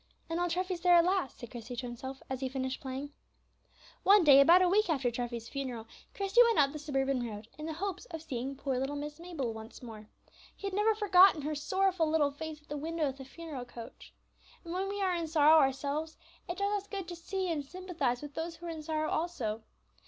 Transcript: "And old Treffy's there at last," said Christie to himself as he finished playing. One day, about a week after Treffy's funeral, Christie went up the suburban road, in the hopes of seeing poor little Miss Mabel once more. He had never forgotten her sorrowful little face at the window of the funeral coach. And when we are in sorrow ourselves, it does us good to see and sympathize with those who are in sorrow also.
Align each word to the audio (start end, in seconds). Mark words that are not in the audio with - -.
"And 0.31 0.39
old 0.39 0.49
Treffy's 0.49 0.81
there 0.81 0.95
at 0.95 1.05
last," 1.05 1.37
said 1.37 1.51
Christie 1.51 1.75
to 1.75 1.85
himself 1.85 2.23
as 2.27 2.39
he 2.39 2.49
finished 2.49 2.81
playing. 2.81 3.13
One 4.01 4.23
day, 4.23 4.39
about 4.41 4.63
a 4.63 4.67
week 4.67 4.89
after 4.89 5.11
Treffy's 5.11 5.47
funeral, 5.47 5.85
Christie 6.15 6.41
went 6.41 6.57
up 6.57 6.71
the 6.71 6.79
suburban 6.79 7.21
road, 7.23 7.47
in 7.59 7.67
the 7.67 7.73
hopes 7.73 8.05
of 8.05 8.23
seeing 8.23 8.55
poor 8.55 8.79
little 8.79 8.95
Miss 8.95 9.19
Mabel 9.19 9.53
once 9.53 9.83
more. 9.83 10.07
He 10.55 10.65
had 10.65 10.73
never 10.73 10.95
forgotten 10.95 11.43
her 11.43 11.53
sorrowful 11.53 12.09
little 12.09 12.31
face 12.31 12.63
at 12.63 12.67
the 12.67 12.77
window 12.77 13.09
of 13.09 13.19
the 13.19 13.25
funeral 13.25 13.63
coach. 13.63 14.11
And 14.65 14.73
when 14.73 14.89
we 14.89 15.03
are 15.03 15.13
in 15.15 15.27
sorrow 15.27 15.59
ourselves, 15.59 16.17
it 16.49 16.57
does 16.57 16.81
us 16.81 16.87
good 16.87 17.07
to 17.07 17.15
see 17.15 17.51
and 17.51 17.63
sympathize 17.63 18.23
with 18.23 18.33
those 18.33 18.55
who 18.55 18.65
are 18.65 18.69
in 18.69 18.81
sorrow 18.81 19.11
also. 19.11 19.61